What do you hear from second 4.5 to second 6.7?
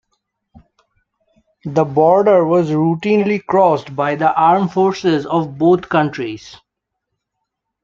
forces of both countries.